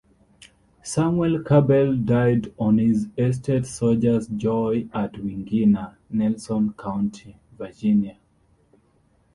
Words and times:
Samuel 0.81 1.43
Cabell 1.43 1.95
died 1.95 2.51
on 2.57 2.79
his 2.79 3.07
estate 3.19 3.67
Soldier's 3.67 4.25
Joy 4.29 4.89
at 4.95 5.13
Wingina, 5.13 5.93
Nelson 6.09 6.73
County, 6.73 7.37
Virginia. 7.55 8.17